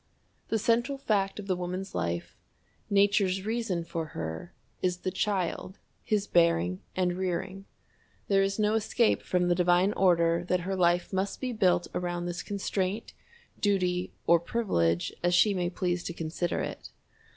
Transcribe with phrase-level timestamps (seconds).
[0.47, 2.35] The central fact of the woman's life
[2.89, 7.65] Nature's reason for her is the child, his bearing and rearing.
[8.27, 12.25] There is no escape from the divine order that her life must be built around
[12.25, 13.13] this constraint,
[13.59, 16.89] duty, or privilege, as she may please to consider it.